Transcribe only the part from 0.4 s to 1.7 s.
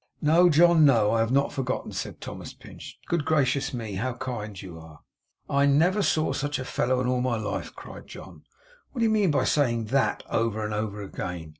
John, no. I have not